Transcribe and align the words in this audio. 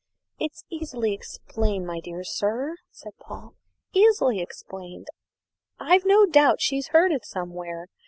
"It's 0.39 0.63
easily 0.71 1.13
explained, 1.13 1.85
my 1.85 1.99
dear 1.99 2.23
sir," 2.23 2.77
said 2.89 3.11
Paul; 3.19 3.53
"easily 3.93 4.39
explained. 4.41 5.05
I've 5.79 6.05
no 6.07 6.25
doubt 6.25 6.59
she's 6.59 6.87
heard 6.87 7.11
it 7.11 7.23
somewhere. 7.23 7.85